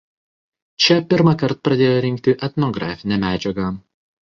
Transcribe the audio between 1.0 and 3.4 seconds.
pirmąkart pradėjo rinkti etnografinę